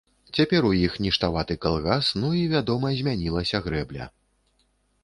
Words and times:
Цяпер 0.37 0.61
у 0.69 0.71
іх 0.77 0.95
ніштаваты 1.05 1.57
калгас, 1.65 2.09
ну 2.25 2.33
і, 2.41 2.43
вядома, 2.55 2.87
змянілася 3.03 3.65
грэбля. 3.69 4.11